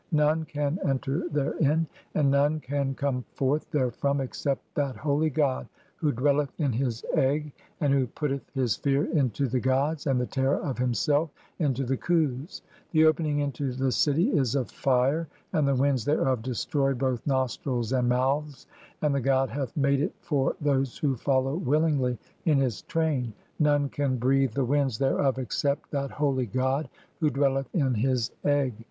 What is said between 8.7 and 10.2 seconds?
fear into the gods and